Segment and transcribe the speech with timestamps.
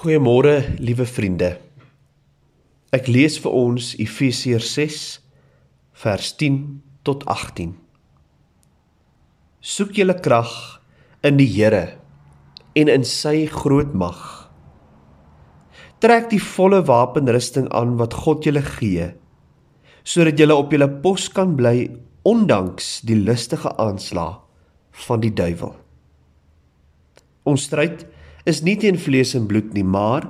[0.00, 1.58] Goeiemôre, liewe vriende.
[2.88, 5.00] Ek lees vir ons Efesiërs 6
[6.00, 6.54] vers 10
[7.04, 7.74] tot 18.
[9.60, 10.54] Soek julle krag
[11.20, 11.82] in die Here
[12.80, 14.22] en in sy groot mag.
[16.00, 19.10] Trek die volle wapenrusting aan wat God julle gee,
[20.00, 21.90] sodat julle op julle pos kan bly
[22.24, 24.40] ondanks die listige aanslag
[25.04, 25.76] van die duiwel.
[27.44, 28.06] Ons stryd
[28.48, 30.28] is nie teen vlees en bloed nie, maar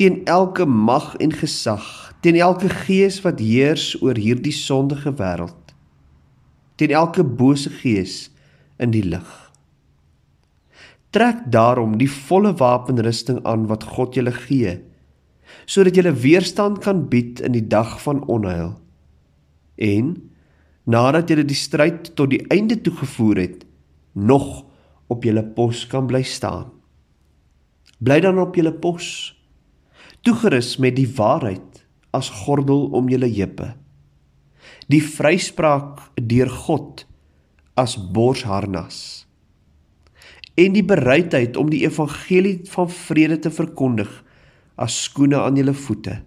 [0.00, 1.84] teen elke mag en gesag,
[2.24, 5.74] teen elke gees wat heers oor hierdie sondige wêreld,
[6.80, 8.28] teen elke bose gees
[8.82, 9.28] in die lig.
[11.14, 14.80] Trek daarom die volle wapenrusting aan wat God julle gee,
[15.70, 18.74] sodat julle weerstand kan bied in die dag van onheil.
[19.78, 20.16] En
[20.90, 23.62] nadat julle die stryd tot die einde toe gevoer het,
[24.12, 24.64] nog
[25.06, 26.72] op julle pos kan bly staan.
[28.02, 29.06] Bly dan op julle pos,
[30.26, 33.74] toegerus met die waarheid as gordel om julle heupe.
[34.90, 37.04] Die vryspraak deur God
[37.78, 38.98] as borsharnas.
[40.58, 44.10] En die bereidheid om die evangelie van vrede te verkondig
[44.74, 46.20] as skoene aan julle voete.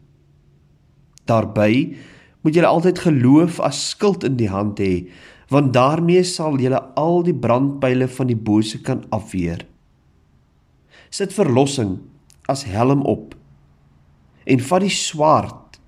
[1.28, 1.98] Daarby
[2.44, 5.08] moet julle altyd geloof as skild in die hand hê,
[5.52, 9.66] want daarmee sal julle al die brandpyle van die bose kan afweer
[11.10, 12.00] sit verlossing
[12.48, 13.36] as helm op
[14.48, 15.80] en vat die swaard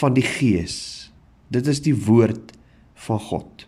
[0.00, 1.10] van die gees.
[1.52, 2.54] Dit is die woord
[3.06, 3.66] van God.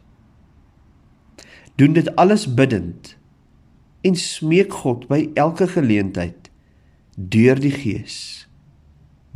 [1.77, 3.17] Doen dit alles bidtend
[4.07, 6.49] en smeek God by elke geleentheid
[7.17, 8.47] deur die gees.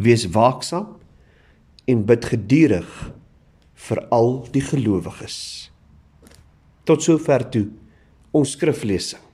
[0.00, 0.96] Wees waaksaam
[1.86, 2.90] en bid gedurig
[3.86, 5.38] vir al die gelowiges.
[6.86, 7.66] Tot sover toe
[8.36, 9.25] ons skriflesing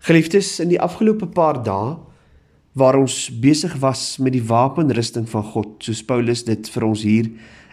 [0.00, 1.98] Geliefdes, in die afgelope paar dae
[2.78, 7.28] waar ons besig was met die wapenrusting van God, soos Paulus dit vir ons hier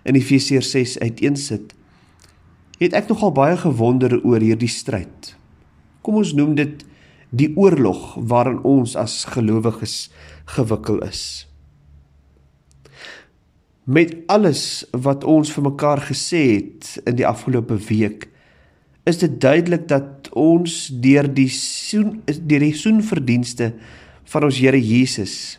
[0.07, 1.71] in Efesiërs 6 uiteensit,
[2.81, 5.35] het ek nogal baie gewonder oor hierdie stryd.
[6.03, 6.83] Kom ons noem dit
[7.29, 10.09] die oorlog waarin ons as gelowiges
[10.57, 11.45] gewikkel is.
[13.87, 18.27] Met alles wat ons vir mekaar gesê het in die afgelope week,
[19.07, 23.73] is dit duidelik dat ons deur die soen deur die soenverdienste
[24.27, 25.57] van ons Here Jesus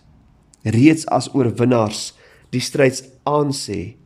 [0.63, 2.13] reeds as oorwinnaars
[2.53, 3.99] die stryd aansê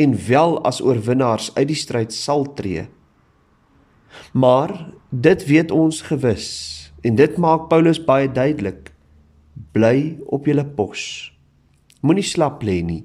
[0.00, 2.86] en wel as oorwinnaars uit die stryd sal tree.
[4.32, 4.72] Maar
[5.10, 6.48] dit weet ons gewis
[7.06, 8.92] en dit maak Paulus baie duidelik.
[9.72, 11.32] Bly op julle pos.
[12.04, 13.04] Moenie slap lê nie.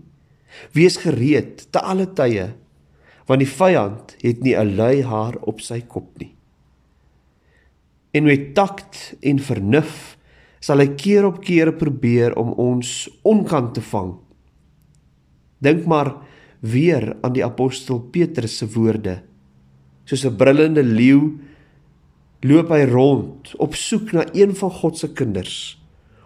[0.75, 2.51] Wees gereed te alle tye
[3.29, 6.35] want die vyand het nie 'n lui haar op sy kop nie.
[8.11, 10.17] En met takt en vernuf
[10.61, 14.13] sal hy keer op keer probeer om ons onkant te vang.
[15.61, 16.13] Dink maar
[16.61, 19.21] weer aan die apostel Petrus se woorde.
[20.05, 21.39] Soos 'n brullende leeu
[22.41, 25.77] loop hy rond op soek na een van God se kinders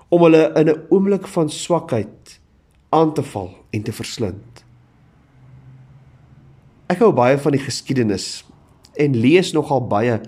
[0.09, 2.39] om hulle in 'n oomblik van swakheid
[2.89, 4.65] aan te val en te verslind.
[6.87, 8.45] Ek hou baie van die geskiedenis
[8.93, 10.21] en lees nogal baie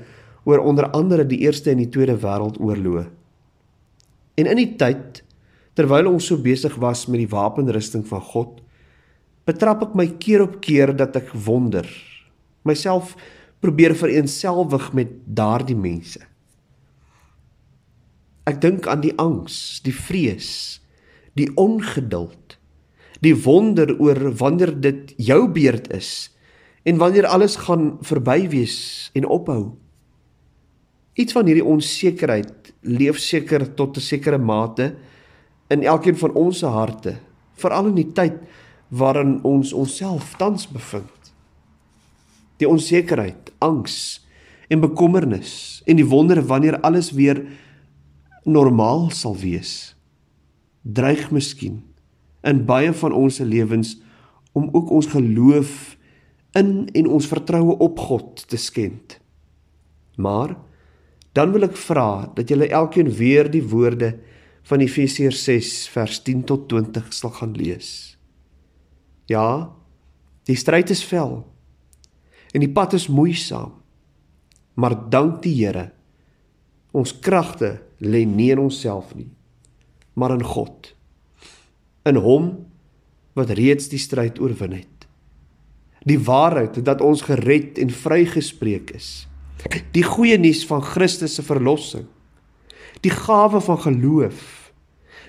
[0.47, 3.03] oor onder andere die Eerste en die Tweede Wêreldoorloë.
[4.39, 5.23] En in die tyd
[5.77, 8.61] terwyl ons so besig was met die wapenrusting van God,
[9.47, 11.85] betrap ek my keer op keer dat ek wonder,
[12.65, 13.13] myself
[13.61, 16.21] probeer vereenselwig met daardie mense.
[18.47, 20.79] Ek dink aan die angs, die vrees,
[21.37, 22.55] die ongeduld,
[23.21, 26.29] die wonder oor wanneer dit jou beurt is
[26.87, 28.77] en wanneer alles gaan verby wees
[29.17, 29.75] en ophou.
[31.17, 34.95] Iets van hierdie onsekerheid leef seker tot 'n sekere mate
[35.69, 37.17] in elkeen van ons se harte,
[37.57, 38.37] veral in die tyd
[38.89, 41.33] waarin ons onsself tans bevind.
[42.57, 44.25] Die onsekerheid, angs
[44.69, 47.45] en bekommernis en die wonder wanneer alles weer
[48.43, 49.95] normaal sal wees,
[50.81, 51.83] dreig miskien
[52.43, 53.97] in baie van ons se lewens
[54.53, 55.97] om ook ons geloof
[56.57, 59.19] in en ons vertroue op God te skend.
[60.15, 60.55] Maar
[61.37, 64.15] dan wil ek vra dat julle elkeen weer die woorde
[64.67, 68.17] van Efesiërs 6 vers 10 tot 20 sal gaan lees.
[69.29, 69.69] Ja,
[70.49, 71.43] die stryd is vel
[72.55, 73.75] en die pad is moeisaam.
[74.77, 75.91] Maar dank die Here.
[76.93, 79.29] Ons kragte lê nie in onsself nie,
[80.13, 80.93] maar in God.
[82.05, 82.51] In Hom
[83.37, 84.97] wat reeds die stryd oorwin het
[86.07, 89.27] die waarheid dat ons gered en vrygespreek is.
[89.93, 92.05] Die goeie nuus van Christus se verlossing.
[93.05, 94.71] die gawe van geloof,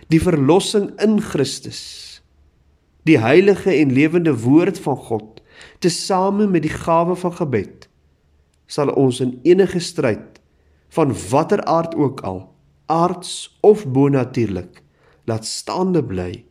[0.08, 1.82] die verlossing in Christus,
[3.08, 5.42] die heilige en lewende woord van God,
[5.84, 7.88] tesame met die gawe van gebed,
[8.68, 10.40] sal ons in enige stryd
[10.96, 12.42] van watter aard ook al,
[12.88, 14.82] aards of bonatuurlik,
[15.28, 16.44] laat staande bly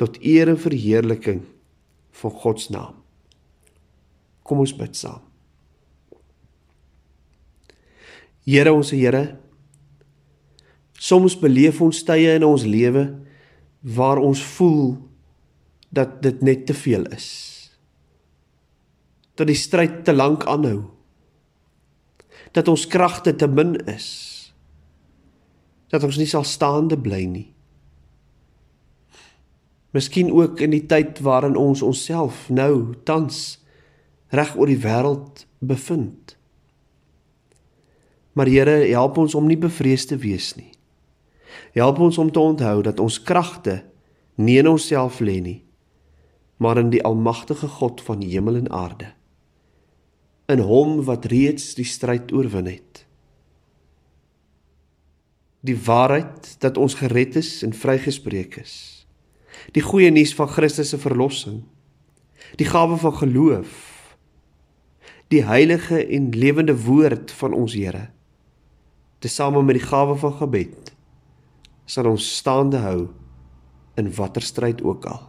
[0.00, 1.42] tot eer en verheerliking
[2.22, 2.94] van God se naam.
[4.48, 5.27] Kom ons bid saam.
[8.48, 9.36] Here ons Here,
[10.96, 13.04] soms beleef ons tye in ons lewe
[13.84, 14.94] waar ons voel
[15.92, 17.28] dat dit net te veel is.
[19.36, 20.88] Dat die stryd te lank aanhou.
[22.56, 24.08] Dat ons kragte te min is.
[25.92, 27.46] Dat ons nie sal staande bly nie.
[29.92, 33.58] Miskien ook in die tyd waarin ons onsself nou tans
[34.32, 36.37] reg oor die wêreld bevind.
[38.38, 40.70] Maar Here, help ons om nie bevrees te wees nie.
[41.74, 43.80] Help ons om te onthou dat ons kragte
[44.38, 45.62] nie in onsself lê nie,
[46.62, 49.10] maar in die almagtige God van hemel en aarde.
[50.46, 53.02] In Hom wat reeds die stryd oorwin het.
[55.66, 58.76] Die waarheid dat ons gered is en vrygespreek is
[59.74, 61.62] die goeie nuus van Christus se verlossing,
[62.60, 63.72] die gawe van geloof,
[65.32, 68.08] die heilige en lewende woord van ons Here,
[69.18, 70.92] tesame met die gawe van gebed,
[71.88, 73.08] sal ons staande hou
[73.98, 75.22] in watter stryd ook al.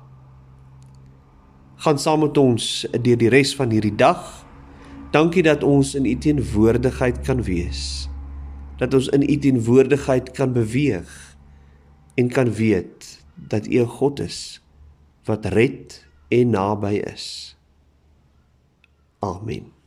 [1.79, 4.19] Gaan saam met ons deur die res van hierdie dag.
[5.15, 8.09] Dankie dat ons in U teenwoordigheid kan wees.
[8.77, 11.09] Dat ons in U teenwoordigheid kan beweeg
[12.19, 14.61] en kan weet dat U 'n God is
[15.25, 17.55] wat red en naby is.
[19.19, 19.78] Amen.